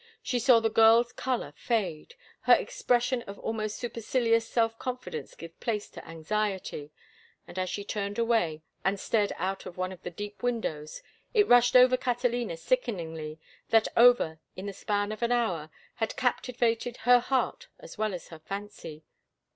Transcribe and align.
She 0.23 0.39
saw 0.39 0.59
the 0.59 0.71
girl's 0.71 1.11
color 1.11 1.53
fade, 1.55 2.15
her 2.45 2.55
expression 2.55 3.21
of 3.27 3.37
almost 3.37 3.77
supercilious 3.77 4.47
self 4.47 4.79
confidence 4.79 5.35
give 5.35 5.59
place 5.59 5.87
to 5.91 6.03
anxiety, 6.07 6.91
and 7.47 7.59
as 7.59 7.69
she 7.69 7.83
turned 7.83 8.17
away 8.17 8.63
and 8.83 8.99
stared 8.99 9.31
out 9.37 9.67
of 9.67 9.77
one 9.77 9.91
of 9.91 10.01
the 10.01 10.09
deep 10.09 10.41
windows, 10.41 11.03
it 11.35 11.47
rushed 11.47 11.75
over 11.75 11.97
Catalina 11.97 12.57
sickeningly 12.57 13.39
that 13.69 13.89
Over, 13.95 14.39
in 14.55 14.65
the 14.65 14.73
span 14.73 15.11
of 15.11 15.21
an 15.21 15.31
hour, 15.31 15.69
had 15.97 16.15
captivated 16.17 16.97
her 17.05 17.19
heart 17.19 17.67
as 17.77 17.99
well 17.99 18.15
as 18.15 18.29
her 18.29 18.39
fancy. 18.39 19.03